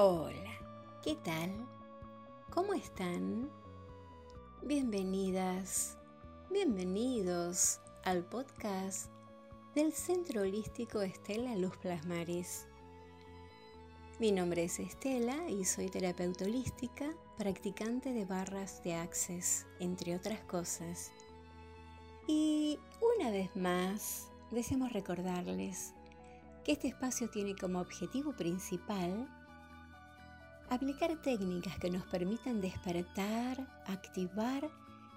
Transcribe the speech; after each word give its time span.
Hola, 0.00 0.52
¿qué 1.02 1.16
tal? 1.16 1.50
¿Cómo 2.50 2.72
están? 2.72 3.50
Bienvenidas, 4.62 5.98
bienvenidos 6.52 7.80
al 8.04 8.24
podcast 8.24 9.10
del 9.74 9.92
Centro 9.92 10.42
Holístico 10.42 11.02
Estela 11.02 11.56
Luz 11.56 11.76
Plasmaris. 11.78 12.68
Mi 14.20 14.30
nombre 14.30 14.62
es 14.62 14.78
Estela 14.78 15.50
y 15.50 15.64
soy 15.64 15.88
terapeuta 15.88 16.44
holística, 16.44 17.12
practicante 17.36 18.12
de 18.12 18.24
barras 18.24 18.80
de 18.84 18.94
Access, 18.94 19.66
entre 19.80 20.14
otras 20.14 20.38
cosas. 20.44 21.10
Y 22.28 22.78
una 23.16 23.32
vez 23.32 23.50
más, 23.56 24.28
deseamos 24.52 24.92
recordarles 24.92 25.92
que 26.64 26.70
este 26.70 26.86
espacio 26.86 27.28
tiene 27.30 27.56
como 27.56 27.80
objetivo 27.80 28.36
principal 28.36 29.28
aplicar 30.70 31.16
técnicas 31.16 31.76
que 31.78 31.90
nos 31.90 32.04
permitan 32.04 32.60
despertar, 32.60 33.66
activar 33.86 34.68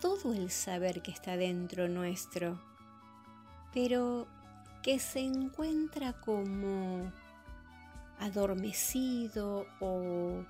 todo 0.00 0.32
el 0.34 0.50
saber 0.50 1.02
que 1.02 1.10
está 1.10 1.36
dentro 1.36 1.88
nuestro, 1.88 2.60
pero 3.72 4.28
que 4.84 4.98
se 4.98 5.20
encuentra 5.20 6.12
como 6.12 7.10
adormecido 8.20 9.66
o 9.80 10.44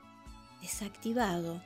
desactivado. 0.60 1.62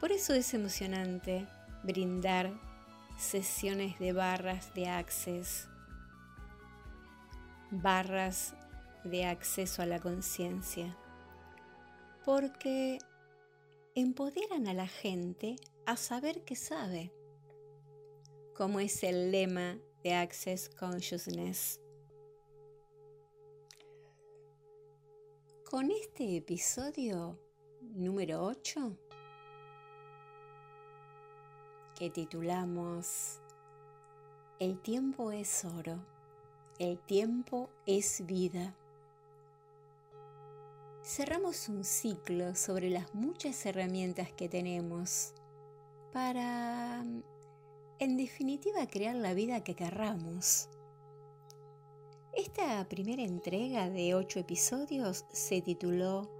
Por 0.00 0.10
eso 0.10 0.32
es 0.32 0.54
emocionante 0.54 1.46
brindar 1.82 2.50
sesiones 3.18 3.98
de 3.98 4.14
barras 4.14 4.72
de 4.72 4.88
access, 4.88 5.68
barras 7.70 8.54
de 9.04 9.26
acceso 9.26 9.82
a 9.82 9.86
la 9.86 10.00
conciencia, 10.00 10.96
porque 12.24 13.00
empoderan 13.94 14.66
a 14.66 14.72
la 14.72 14.88
gente 14.88 15.56
a 15.84 15.96
saber 15.96 16.42
que 16.46 16.56
sabe 16.56 17.12
como 18.58 18.80
es 18.80 19.04
el 19.04 19.30
lema 19.30 19.78
de 20.02 20.14
Access 20.14 20.68
Consciousness. 20.68 21.80
Con 25.70 25.92
este 25.92 26.38
episodio 26.38 27.38
número 27.82 28.42
8, 28.42 28.98
que 31.94 32.10
titulamos 32.10 33.38
El 34.58 34.80
tiempo 34.80 35.30
es 35.30 35.64
oro, 35.64 36.04
el 36.80 36.98
tiempo 36.98 37.70
es 37.86 38.26
vida. 38.26 38.74
Cerramos 41.04 41.68
un 41.68 41.84
ciclo 41.84 42.56
sobre 42.56 42.90
las 42.90 43.14
muchas 43.14 43.64
herramientas 43.66 44.32
que 44.32 44.48
tenemos 44.48 45.32
para 46.12 47.04
en 48.00 48.16
definitiva 48.16 48.86
crear 48.86 49.16
la 49.16 49.34
vida 49.34 49.64
que 49.64 49.74
querramos. 49.74 50.68
Esta 52.32 52.86
primera 52.88 53.22
entrega 53.22 53.90
de 53.90 54.14
ocho 54.14 54.38
episodios 54.38 55.26
se 55.30 55.60
tituló 55.60 56.30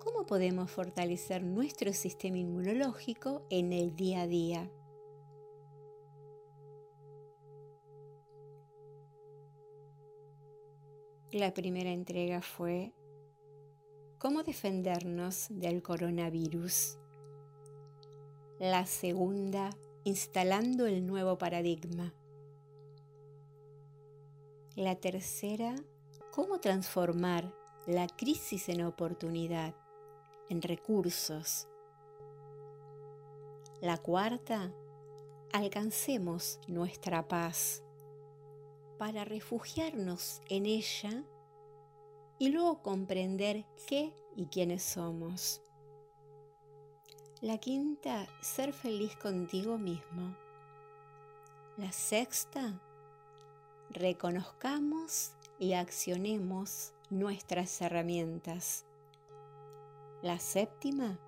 ¿Cómo 0.00 0.26
podemos 0.26 0.70
fortalecer 0.70 1.44
nuestro 1.44 1.92
sistema 1.92 2.38
inmunológico 2.38 3.46
en 3.50 3.72
el 3.72 3.94
día 3.94 4.22
a 4.22 4.26
día? 4.26 4.70
La 11.30 11.54
primera 11.54 11.90
entrega 11.90 12.42
fue 12.42 12.92
¿Cómo 14.18 14.42
defendernos 14.42 15.46
del 15.50 15.82
coronavirus? 15.82 16.98
La 18.58 18.86
segunda 18.86 19.70
instalando 20.04 20.86
el 20.86 21.06
nuevo 21.06 21.38
paradigma. 21.38 22.12
La 24.76 24.96
tercera, 24.96 25.74
cómo 26.30 26.60
transformar 26.60 27.52
la 27.86 28.06
crisis 28.06 28.68
en 28.68 28.82
oportunidad, 28.82 29.74
en 30.50 30.60
recursos. 30.60 31.68
La 33.80 33.96
cuarta, 33.96 34.72
alcancemos 35.52 36.60
nuestra 36.68 37.26
paz 37.26 37.82
para 38.98 39.24
refugiarnos 39.24 40.42
en 40.48 40.66
ella 40.66 41.24
y 42.38 42.48
luego 42.50 42.82
comprender 42.82 43.64
qué 43.86 44.12
y 44.36 44.46
quiénes 44.46 44.82
somos. 44.82 45.63
La 47.44 47.58
quinta, 47.58 48.26
ser 48.40 48.72
feliz 48.72 49.16
contigo 49.16 49.76
mismo. 49.76 50.34
La 51.76 51.92
sexta, 51.92 52.80
reconozcamos 53.90 55.32
y 55.58 55.74
accionemos 55.74 56.94
nuestras 57.10 57.82
herramientas. 57.82 58.86
La 60.22 60.38
séptima, 60.38 61.18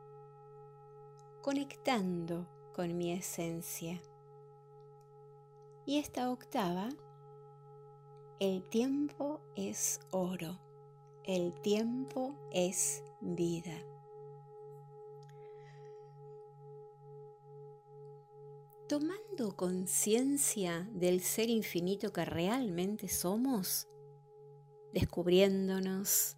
conectando 1.42 2.46
con 2.74 2.96
mi 2.96 3.12
esencia. 3.12 4.00
Y 5.84 5.98
esta 5.98 6.30
octava, 6.30 6.88
el 8.40 8.62
tiempo 8.70 9.42
es 9.54 10.00
oro, 10.12 10.58
el 11.24 11.52
tiempo 11.60 12.34
es 12.52 13.02
vida. 13.20 13.76
Tomando 18.88 19.56
conciencia 19.56 20.88
del 20.92 21.20
ser 21.20 21.50
infinito 21.50 22.12
que 22.12 22.24
realmente 22.24 23.08
somos, 23.08 23.88
descubriéndonos, 24.92 26.36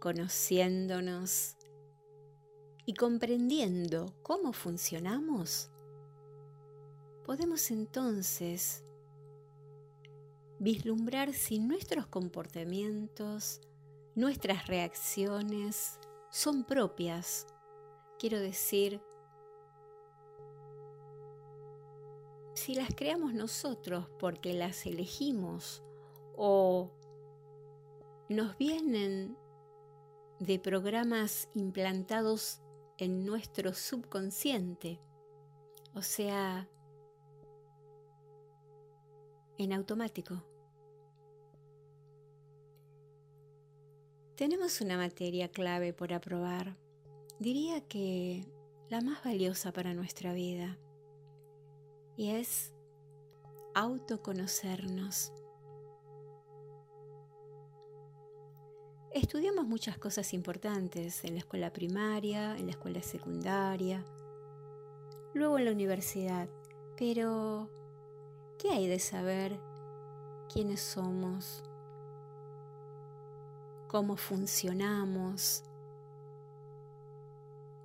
conociéndonos 0.00 1.56
y 2.86 2.94
comprendiendo 2.94 4.14
cómo 4.22 4.52
funcionamos, 4.52 5.70
podemos 7.24 7.70
entonces 7.70 8.84
vislumbrar 10.58 11.34
si 11.34 11.58
nuestros 11.58 12.06
comportamientos, 12.06 13.60
nuestras 14.14 14.66
reacciones 14.66 15.98
son 16.30 16.64
propias, 16.64 17.46
quiero 18.18 18.40
decir, 18.40 19.00
si 22.62 22.76
las 22.76 22.94
creamos 22.94 23.34
nosotros 23.34 24.06
porque 24.20 24.54
las 24.54 24.86
elegimos 24.86 25.82
o 26.36 26.92
nos 28.28 28.56
vienen 28.56 29.36
de 30.38 30.60
programas 30.60 31.48
implantados 31.54 32.60
en 32.98 33.26
nuestro 33.26 33.74
subconsciente, 33.74 35.00
o 35.92 36.02
sea, 36.02 36.68
en 39.58 39.72
automático. 39.72 40.44
Tenemos 44.36 44.80
una 44.80 44.96
materia 44.96 45.48
clave 45.48 45.92
por 45.92 46.12
aprobar, 46.12 46.76
diría 47.40 47.80
que 47.88 48.46
la 48.88 49.00
más 49.00 49.24
valiosa 49.24 49.72
para 49.72 49.94
nuestra 49.94 50.32
vida 50.32 50.78
y 52.16 52.30
es 52.30 52.72
autoconocernos. 53.74 55.32
Estudiamos 59.12 59.66
muchas 59.66 59.98
cosas 59.98 60.32
importantes 60.32 61.24
en 61.24 61.34
la 61.34 61.40
escuela 61.40 61.72
primaria, 61.72 62.56
en 62.56 62.66
la 62.66 62.72
escuela 62.72 63.02
secundaria, 63.02 64.04
luego 65.34 65.58
en 65.58 65.66
la 65.66 65.72
universidad, 65.72 66.48
pero 66.96 67.68
¿qué 68.58 68.70
hay 68.70 68.86
de 68.86 68.98
saber 68.98 69.60
quiénes 70.52 70.80
somos? 70.80 71.62
¿Cómo 73.88 74.16
funcionamos? 74.16 75.64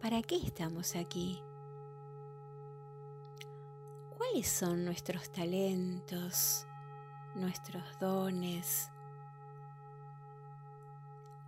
¿Para 0.01 0.21
qué 0.21 0.37
estamos 0.37 0.95
aquí? 0.95 1.41
¿Cuáles 4.17 4.47
son 4.47 4.83
nuestros 4.83 5.29
talentos, 5.31 6.65
nuestros 7.35 7.83
dones? 7.99 8.89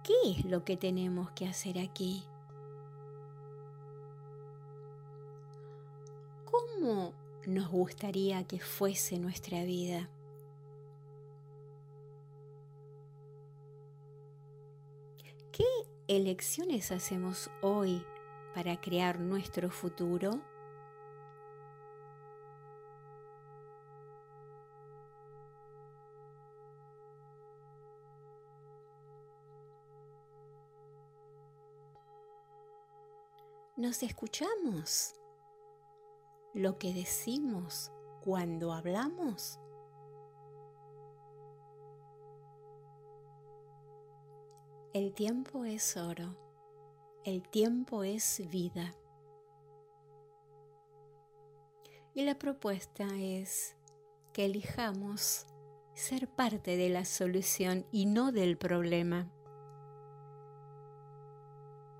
¿Qué 0.03 0.13
es 0.37 0.45
lo 0.45 0.63
que 0.63 0.77
tenemos 0.77 1.31
que 1.31 1.47
hacer 1.47 1.79
aquí? 1.79 2.23
¿Cómo 6.45 7.11
nos 7.47 7.69
gustaría 7.69 8.43
que 8.43 8.59
fuese 8.59 9.17
nuestra 9.17 9.63
vida? 9.63 10.07
¿Qué 15.51 15.65
elecciones 16.07 16.91
hacemos 16.91 17.49
hoy 17.63 18.05
para 18.53 18.79
crear 18.79 19.19
nuestro 19.19 19.71
futuro? 19.71 20.39
¿Nos 33.79 34.03
escuchamos? 34.03 35.15
¿Lo 36.53 36.77
que 36.77 36.93
decimos 36.93 37.93
cuando 38.21 38.73
hablamos? 38.73 39.57
El 44.91 45.13
tiempo 45.13 45.63
es 45.63 45.95
oro, 45.95 46.35
el 47.23 47.41
tiempo 47.47 48.03
es 48.03 48.41
vida. 48.49 48.93
Y 52.13 52.23
la 52.23 52.37
propuesta 52.37 53.07
es 53.17 53.77
que 54.33 54.43
elijamos 54.43 55.45
ser 55.93 56.27
parte 56.27 56.75
de 56.75 56.89
la 56.89 57.05
solución 57.05 57.85
y 57.93 58.07
no 58.07 58.33
del 58.33 58.57
problema. 58.57 59.31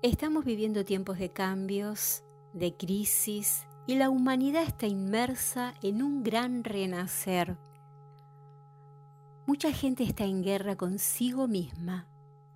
Estamos 0.02 0.46
viviendo 0.46 0.82
tiempos 0.82 1.18
de 1.18 1.28
cambios, 1.28 2.24
de 2.54 2.74
crisis, 2.74 3.66
y 3.86 3.96
la 3.96 4.08
humanidad 4.08 4.62
está 4.62 4.86
inmersa 4.86 5.74
en 5.82 6.02
un 6.02 6.22
gran 6.22 6.64
renacer. 6.64 7.58
Mucha 9.44 9.72
gente 9.72 10.02
está 10.04 10.24
en 10.24 10.42
guerra 10.42 10.74
consigo 10.74 11.48
misma 11.48 12.06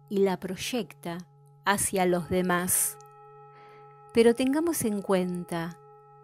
y 0.09 0.21
la 0.21 0.41
proyecta 0.41 1.19
hacia 1.67 2.07
los 2.07 2.31
demás. 2.31 2.97
Pero 4.15 4.35
tengamos 4.35 4.83
en 4.83 5.03
cuenta, 5.03 5.79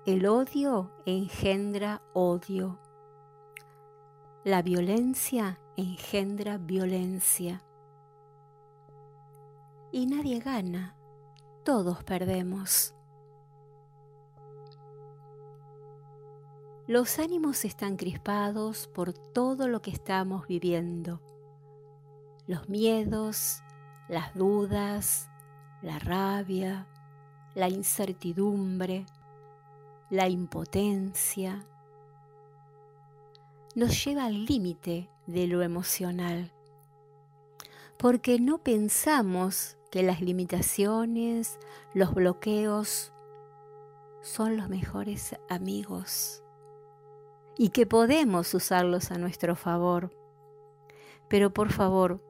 el 0.07 0.25
odio 0.25 0.91
engendra 1.05 2.01
odio. 2.15 2.79
La 4.43 4.63
violencia 4.63 5.61
engendra 5.77 6.57
violencia. 6.57 7.63
Y 9.93 10.07
nadie 10.07 10.39
gana 10.39 10.97
todos 11.65 12.03
perdemos. 12.05 12.95
Los 16.87 17.19
ánimos 17.19 17.65
están 17.65 17.97
crispados 17.97 18.89
por 18.89 19.13
todo 19.13 19.69
lo 19.69 19.81
que 19.81 19.91
estamos 19.91 20.47
viviendo. 20.49 21.21
Los 22.47 22.69
miedos, 22.69 23.63
las 24.09 24.35
dudas, 24.35 25.31
la 25.83 26.01
rabia, 26.01 26.89
la 27.55 27.69
incertidumbre, 27.69 29.07
la 30.11 30.29
impotencia, 30.29 31.65
nos 33.77 34.05
lleva 34.05 34.25
al 34.25 34.45
límite 34.45 35.09
de 35.27 35.47
lo 35.47 35.63
emocional, 35.63 36.53
porque 37.97 38.41
no 38.41 38.59
pensamos 38.59 39.77
que 39.91 40.03
las 40.03 40.21
limitaciones, 40.21 41.59
los 41.95 42.15
bloqueos 42.15 43.13
son 44.23 44.57
los 44.57 44.69
mejores 44.69 45.37
amigos 45.49 46.45
y 47.57 47.71
que 47.71 47.87
podemos 47.87 48.55
usarlos 48.55 49.11
a 49.11 49.19
nuestro 49.19 49.57
favor. 49.57 50.11
Pero 51.29 51.53
por 51.53 51.71
favor, 51.73 52.23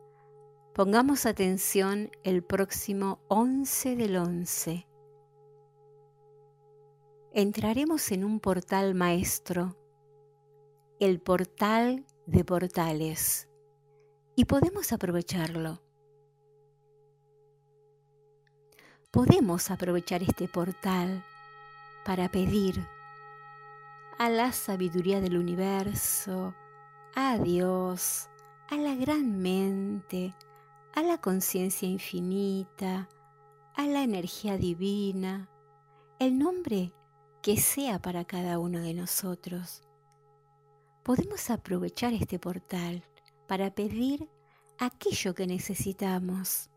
pongamos 0.74 1.26
atención 1.26 2.10
el 2.24 2.42
próximo 2.42 3.20
11 3.28 3.96
del 3.96 4.16
11. 4.16 4.86
Entraremos 7.32 8.10
en 8.10 8.24
un 8.24 8.40
portal 8.40 8.94
maestro, 8.94 9.76
el 10.98 11.20
portal 11.20 12.04
de 12.26 12.44
portales, 12.44 13.48
y 14.34 14.46
podemos 14.46 14.92
aprovecharlo 14.92 15.80
podemos 19.10 19.70
aprovechar 19.70 20.22
este 20.22 20.46
portal 20.46 21.24
para 22.04 22.30
pedir 22.30 22.86
a 24.18 24.28
la 24.28 24.52
sabiduría 24.52 25.20
del 25.20 25.36
universo, 25.36 26.54
a 27.14 27.38
Dios, 27.38 28.28
a 28.68 28.76
la 28.76 28.94
gran 28.94 29.38
mente, 29.38 30.34
a 30.94 31.02
la 31.02 31.18
conciencia 31.18 31.88
infinita, 31.88 33.08
a 33.74 33.86
la 33.86 34.02
energía 34.02 34.56
divina, 34.56 35.48
el 36.18 36.38
nombre 36.38 36.92
que 37.42 37.56
sea 37.56 38.00
para 38.00 38.24
cada 38.24 38.58
uno 38.58 38.80
de 38.80 38.94
nosotros. 38.94 39.82
Podemos 41.02 41.50
aprovechar 41.50 42.12
este 42.12 42.38
portal 42.38 43.02
para 43.48 43.74
pedir 43.74 44.28
aquello 44.78 45.34
que 45.34 45.46
necesitamos 45.46 46.68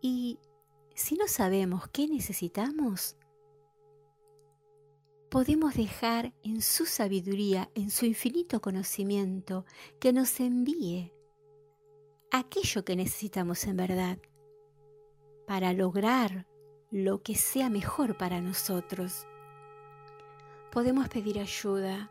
y 0.00 0.38
si 0.94 1.16
no 1.16 1.28
sabemos 1.28 1.88
qué 1.88 2.06
necesitamos, 2.06 3.16
podemos 5.30 5.74
dejar 5.74 6.34
en 6.42 6.60
su 6.60 6.84
sabiduría, 6.84 7.70
en 7.74 7.90
su 7.90 8.04
infinito 8.04 8.60
conocimiento, 8.60 9.64
que 9.98 10.12
nos 10.12 10.40
envíe 10.40 11.12
aquello 12.30 12.84
que 12.84 12.96
necesitamos 12.96 13.64
en 13.64 13.76
verdad 13.76 14.18
para 15.46 15.72
lograr 15.72 16.46
lo 16.90 17.22
que 17.22 17.34
sea 17.34 17.70
mejor 17.70 18.16
para 18.18 18.40
nosotros. 18.40 19.26
Podemos 20.70 21.08
pedir 21.08 21.38
ayuda 21.38 22.10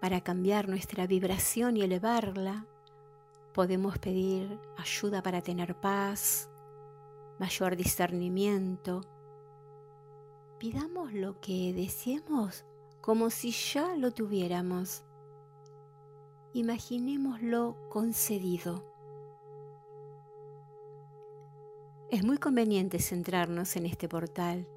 para 0.00 0.22
cambiar 0.22 0.68
nuestra 0.68 1.06
vibración 1.06 1.76
y 1.76 1.82
elevarla 1.82 2.66
Podemos 3.56 3.98
pedir 3.98 4.60
ayuda 4.76 5.22
para 5.22 5.40
tener 5.40 5.80
paz, 5.80 6.50
mayor 7.38 7.74
discernimiento. 7.74 9.00
Pidamos 10.58 11.14
lo 11.14 11.40
que 11.40 11.72
deseemos 11.72 12.66
como 13.00 13.30
si 13.30 13.52
ya 13.52 13.96
lo 13.96 14.10
tuviéramos. 14.12 15.04
Imaginémoslo 16.52 17.78
concedido. 17.88 18.84
Es 22.10 22.22
muy 22.24 22.36
conveniente 22.36 22.98
centrarnos 22.98 23.74
en 23.76 23.86
este 23.86 24.06
portal, 24.06 24.68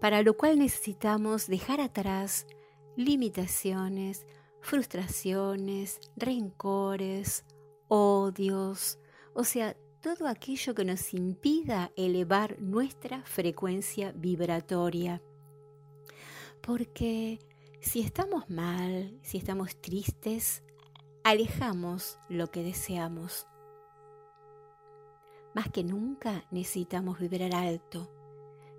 para 0.00 0.22
lo 0.22 0.38
cual 0.38 0.58
necesitamos 0.58 1.48
dejar 1.48 1.82
atrás 1.82 2.46
limitaciones, 2.96 4.26
frustraciones, 4.62 6.00
rencores, 6.16 7.44
odios, 7.90 8.98
o 9.34 9.42
sea, 9.42 9.76
todo 10.00 10.28
aquello 10.28 10.74
que 10.74 10.84
nos 10.84 11.12
impida 11.12 11.90
elevar 11.96 12.58
nuestra 12.60 13.22
frecuencia 13.24 14.12
vibratoria. 14.12 15.20
Porque 16.62 17.40
si 17.80 18.00
estamos 18.00 18.48
mal, 18.48 19.18
si 19.22 19.38
estamos 19.38 19.76
tristes, 19.80 20.62
alejamos 21.24 22.18
lo 22.28 22.50
que 22.50 22.62
deseamos. 22.62 23.46
Más 25.52 25.68
que 25.70 25.82
nunca 25.82 26.46
necesitamos 26.52 27.18
vibrar 27.18 27.54
alto, 27.54 28.08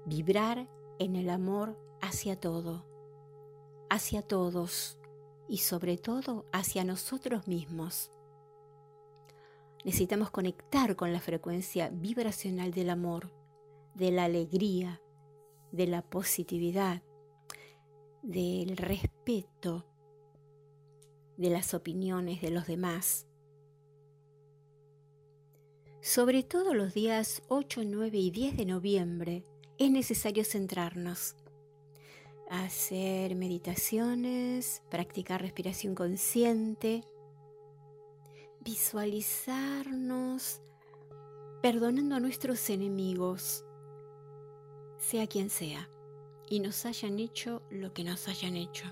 vibrar 0.06 0.70
en 1.00 1.18
el 1.18 1.30
amor 1.30 1.77
hacia 2.00 2.39
todo, 2.39 2.86
hacia 3.89 4.22
todos 4.22 4.98
y 5.50 5.58
sobre 5.58 5.98
todo 5.98 6.46
hacia 6.53 6.86
nosotros 6.86 7.46
mismos. 7.48 8.10
Necesitamos 9.83 10.29
conectar 10.29 10.95
con 10.95 11.11
la 11.11 11.19
frecuencia 11.19 11.89
vibracional 11.89 12.71
del 12.71 12.89
amor, 12.89 13.31
de 13.95 14.11
la 14.11 14.25
alegría, 14.25 15.01
de 15.71 15.88
la 15.88 16.01
positividad, 16.01 17.01
del 18.21 18.77
respeto 18.77 19.85
de 21.38 21.50
las 21.50 21.73
opiniones 21.73 22.41
de 22.41 22.51
los 22.51 22.67
demás. 22.67 23.25
Sobre 26.01 26.43
todo 26.43 26.73
los 26.73 26.93
días 26.93 27.41
8, 27.47 27.81
9 27.85 28.17
y 28.17 28.31
10 28.31 28.57
de 28.57 28.65
noviembre 28.65 29.43
es 29.77 29.89
necesario 29.89 30.43
centrarnos, 30.43 31.35
hacer 32.50 33.35
meditaciones, 33.35 34.83
practicar 34.89 35.41
respiración 35.41 35.95
consciente, 35.95 37.03
visualizarnos 38.63 40.62
perdonando 41.62 42.15
a 42.15 42.20
nuestros 42.20 42.70
enemigos, 42.70 43.65
sea 44.98 45.25
quien 45.27 45.50
sea, 45.50 45.89
y 46.48 46.60
nos 46.60 46.86
hayan 46.86 47.18
hecho 47.20 47.63
lo 47.70 47.94
que 47.94 48.03
nos 48.03 48.27
hayan 48.27 48.56
hecho. 48.56 48.86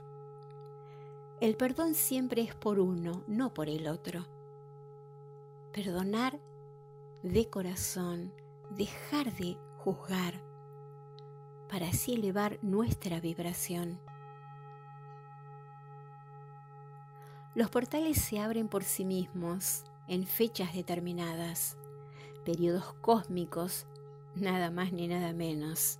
El 1.39 1.55
perdón 1.55 1.93
siempre 1.93 2.41
es 2.41 2.55
por 2.55 2.79
uno, 2.79 3.23
no 3.27 3.53
por 3.53 3.69
el 3.69 3.87
otro. 3.87 4.25
Perdonar 5.71 6.39
de 7.21 7.47
corazón, 7.49 8.33
dejar 8.71 9.31
de 9.35 9.57
juzgar, 9.77 10.41
para 11.69 11.89
así 11.89 12.15
elevar 12.15 12.57
nuestra 12.63 13.19
vibración. 13.19 13.99
Los 17.55 17.69
portales 17.69 18.21
se 18.21 18.39
abren 18.39 18.67
por 18.67 18.83
sí 18.83 19.05
mismos 19.05 19.83
en 20.07 20.25
fechas 20.25 20.73
determinadas, 20.73 21.77
periodos 22.45 22.93
cósmicos, 23.01 23.87
nada 24.35 24.69
más 24.69 24.93
ni 24.93 25.07
nada 25.07 25.33
menos. 25.33 25.99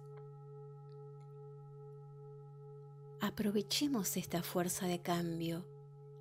Aprovechemos 3.20 4.16
esta 4.16 4.44
fuerza 4.44 4.86
de 4.86 5.02
cambio 5.02 5.66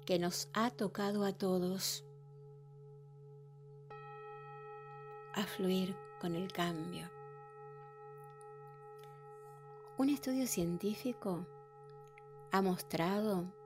que 0.06 0.18
nos 0.18 0.48
ha 0.54 0.70
tocado 0.70 1.24
a 1.24 1.32
todos 1.32 2.04
a 5.34 5.44
fluir 5.44 5.94
con 6.20 6.34
el 6.34 6.50
cambio. 6.50 7.08
Un 9.98 10.08
estudio 10.08 10.46
científico 10.46 11.46
ha 12.50 12.62
mostrado 12.62 13.57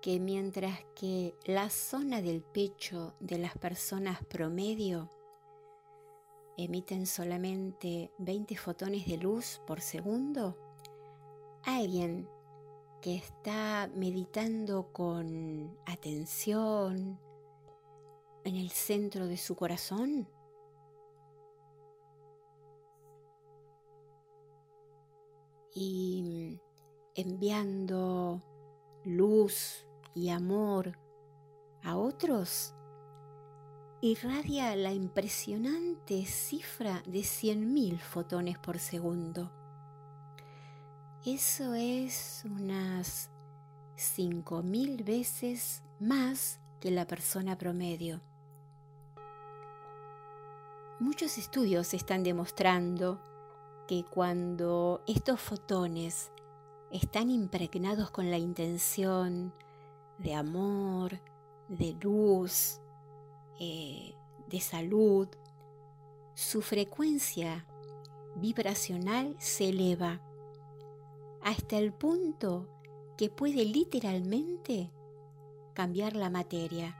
que 0.00 0.18
mientras 0.18 0.84
que 0.94 1.34
la 1.44 1.70
zona 1.70 2.22
del 2.22 2.42
pecho 2.42 3.14
de 3.20 3.38
las 3.38 3.56
personas 3.58 4.24
promedio 4.24 5.10
emiten 6.56 7.06
solamente 7.06 8.10
20 8.18 8.56
fotones 8.56 9.06
de 9.06 9.18
luz 9.18 9.60
por 9.66 9.80
segundo, 9.80 10.56
alguien 11.64 12.28
que 13.00 13.16
está 13.16 13.90
meditando 13.94 14.92
con 14.92 15.76
atención 15.86 17.18
en 18.44 18.56
el 18.56 18.70
centro 18.70 19.26
de 19.26 19.36
su 19.36 19.54
corazón, 19.54 20.28
y 25.72 26.60
enviando 27.14 28.42
luz, 29.04 29.86
y 30.14 30.30
amor 30.30 30.98
a 31.82 31.96
otros, 31.96 32.74
irradia 34.00 34.74
la 34.76 34.92
impresionante 34.92 36.24
cifra 36.26 37.02
de 37.06 37.20
100.000 37.20 37.98
fotones 37.98 38.58
por 38.58 38.78
segundo. 38.78 39.50
Eso 41.24 41.74
es 41.74 42.44
unas 42.46 43.30
5.000 43.96 45.04
veces 45.04 45.82
más 45.98 46.60
que 46.80 46.90
la 46.90 47.06
persona 47.06 47.58
promedio. 47.58 48.22
Muchos 50.98 51.38
estudios 51.38 51.94
están 51.94 52.22
demostrando 52.22 53.20
que 53.86 54.04
cuando 54.04 55.02
estos 55.06 55.40
fotones 55.40 56.30
están 56.90 57.30
impregnados 57.30 58.10
con 58.10 58.30
la 58.30 58.38
intención 58.38 59.52
de 60.22 60.34
amor, 60.34 61.18
de 61.68 61.96
luz, 62.00 62.80
eh, 63.58 64.14
de 64.48 64.60
salud, 64.60 65.28
su 66.34 66.62
frecuencia 66.62 67.66
vibracional 68.36 69.34
se 69.38 69.70
eleva 69.70 70.20
hasta 71.42 71.78
el 71.78 71.92
punto 71.92 72.68
que 73.16 73.28
puede 73.28 73.64
literalmente 73.64 74.90
cambiar 75.74 76.16
la 76.16 76.30
materia. 76.30 76.96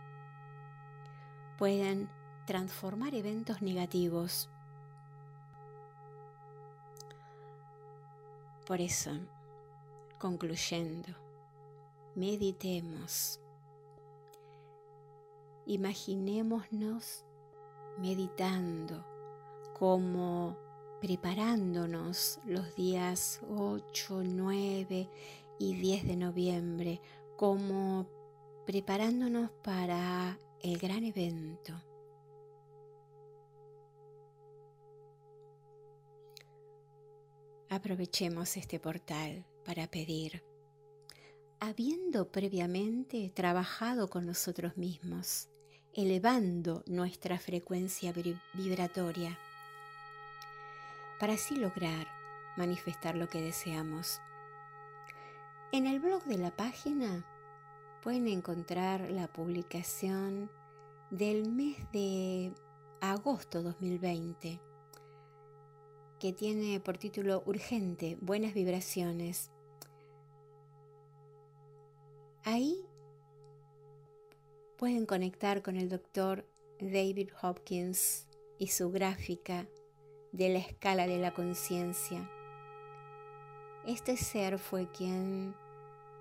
Pueden 1.58 2.08
transformar 2.46 3.14
eventos 3.14 3.60
negativos. 3.62 4.48
Por 8.66 8.80
eso, 8.80 9.10
concluyendo, 10.18 11.19
meditemos. 12.14 13.40
Imaginémonos 15.66 17.24
meditando 17.98 19.04
como 19.78 20.56
preparándonos 21.00 22.40
los 22.44 22.74
días 22.74 23.40
8, 23.48 24.22
9 24.24 25.08
y 25.58 25.74
10 25.74 26.06
de 26.06 26.16
noviembre, 26.16 27.00
como 27.36 28.06
preparándonos 28.66 29.50
para 29.62 30.38
el 30.62 30.78
gran 30.78 31.04
evento. 31.04 31.72
Aprovechemos 37.68 38.56
este 38.56 38.80
portal 38.80 39.46
para 39.64 39.86
pedir 39.86 40.42
habiendo 41.60 42.32
previamente 42.32 43.30
trabajado 43.34 44.08
con 44.08 44.24
nosotros 44.24 44.78
mismos, 44.78 45.50
elevando 45.92 46.82
nuestra 46.86 47.38
frecuencia 47.38 48.14
vibratoria, 48.54 49.38
para 51.18 51.34
así 51.34 51.56
lograr 51.56 52.08
manifestar 52.56 53.14
lo 53.14 53.28
que 53.28 53.42
deseamos. 53.42 54.22
En 55.70 55.86
el 55.86 56.00
blog 56.00 56.24
de 56.24 56.38
la 56.38 56.50
página 56.56 57.26
pueden 58.02 58.26
encontrar 58.26 59.10
la 59.10 59.30
publicación 59.30 60.50
del 61.10 61.50
mes 61.50 61.76
de 61.92 62.54
agosto 63.02 63.62
2020, 63.62 64.62
que 66.18 66.32
tiene 66.32 66.80
por 66.80 66.96
título 66.96 67.42
Urgente, 67.44 68.16
Buenas 68.22 68.54
Vibraciones 68.54 69.50
Ahí 72.44 72.86
pueden 74.78 75.04
conectar 75.04 75.62
con 75.62 75.76
el 75.76 75.90
doctor 75.90 76.46
David 76.80 77.28
Hopkins 77.42 78.26
y 78.58 78.68
su 78.68 78.90
gráfica 78.90 79.66
de 80.32 80.48
la 80.48 80.58
escala 80.58 81.06
de 81.06 81.18
la 81.18 81.34
conciencia. 81.34 82.30
Este 83.86 84.16
ser 84.16 84.58
fue 84.58 84.90
quien 84.90 85.54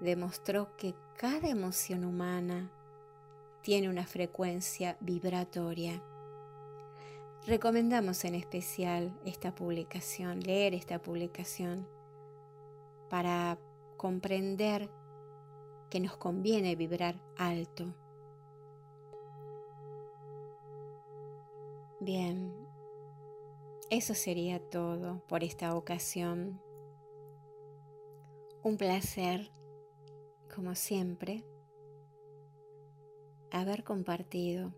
demostró 0.01 0.75
que 0.75 0.93
cada 1.15 1.47
emoción 1.47 2.03
humana 2.03 2.69
tiene 3.61 3.89
una 3.89 4.05
frecuencia 4.05 4.97
vibratoria. 4.99 6.03
Recomendamos 7.47 8.25
en 8.25 8.35
especial 8.35 9.17
esta 9.23 9.55
publicación, 9.55 10.41
leer 10.41 10.73
esta 10.73 11.01
publicación, 11.01 11.87
para 13.09 13.57
comprender 13.95 14.89
que 15.89 15.99
nos 15.99 16.17
conviene 16.17 16.75
vibrar 16.75 17.15
alto. 17.37 17.93
Bien, 21.99 22.53
eso 23.89 24.13
sería 24.13 24.59
todo 24.59 25.21
por 25.27 25.43
esta 25.43 25.75
ocasión. 25.75 26.61
Un 28.63 28.77
placer, 28.77 29.51
como 30.53 30.75
siempre, 30.75 31.43
haber 33.51 33.83
compartido 33.83 34.73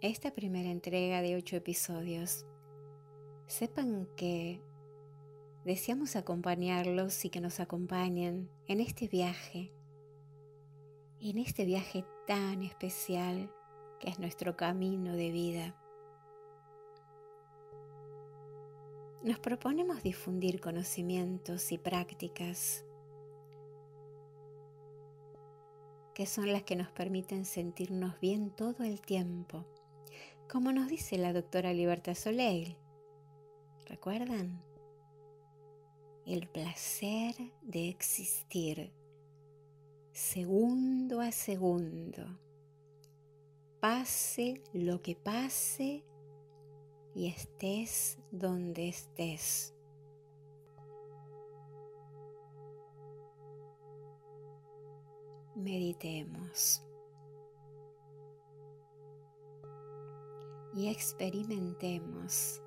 esta 0.00 0.32
primera 0.32 0.70
entrega 0.70 1.22
de 1.22 1.36
ocho 1.36 1.56
episodios. 1.56 2.44
Sepan 3.46 4.08
que 4.16 4.60
deseamos 5.64 6.16
acompañarlos 6.16 7.24
y 7.24 7.30
que 7.30 7.40
nos 7.40 7.60
acompañen 7.60 8.50
en 8.66 8.80
este 8.80 9.08
viaje, 9.08 9.72
en 11.20 11.38
este 11.38 11.64
viaje 11.64 12.04
tan 12.26 12.62
especial 12.62 13.52
que 14.00 14.10
es 14.10 14.18
nuestro 14.18 14.56
camino 14.56 15.14
de 15.14 15.30
vida. 15.30 15.76
Nos 19.22 19.38
proponemos 19.38 20.02
difundir 20.02 20.60
conocimientos 20.60 21.70
y 21.70 21.78
prácticas 21.78 22.84
que 26.12 26.26
son 26.26 26.52
las 26.52 26.64
que 26.64 26.76
nos 26.76 26.90
permiten 26.90 27.44
sentirnos 27.44 28.18
bien 28.20 28.50
todo 28.50 28.82
el 28.84 29.00
tiempo, 29.00 29.64
como 30.50 30.72
nos 30.72 30.88
dice 30.88 31.16
la 31.18 31.32
doctora 31.32 31.72
Libertad 31.72 32.14
Soleil. 32.14 32.76
¿Recuerdan? 33.86 34.71
El 36.24 36.46
placer 36.46 37.34
de 37.62 37.88
existir, 37.88 38.92
segundo 40.12 41.20
a 41.20 41.32
segundo, 41.32 42.22
pase 43.80 44.62
lo 44.72 45.02
que 45.02 45.16
pase 45.16 46.04
y 47.12 47.26
estés 47.26 48.18
donde 48.30 48.88
estés. 48.88 49.74
Meditemos 55.56 56.84
y 60.72 60.88
experimentemos 60.88 62.62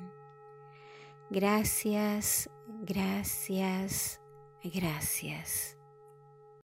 Gracias, 1.30 2.50
gracias, 2.83 4.21
gracias. 4.64 5.75